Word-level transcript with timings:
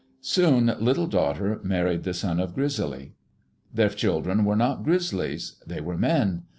Soon 0.19 0.65
Little 0.79 1.05
Daughter 1.05 1.59
married 1.61 2.05
the 2.05 2.15
son 2.15 2.39
of 2.39 2.55
Grizzly. 2.55 3.13
Their 3.71 3.89
children 3.89 4.45
were 4.45 4.55
not 4.55 4.81
Grizzlies. 4.83 5.61
They 5.67 5.79
were 5.79 5.95
men. 5.95 6.45